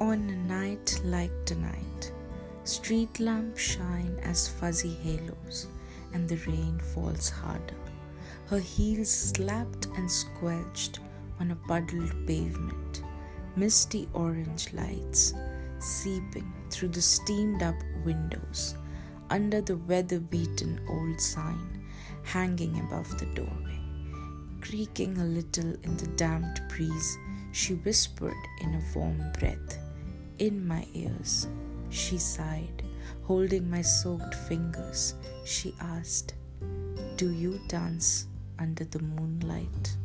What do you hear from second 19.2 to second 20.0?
under the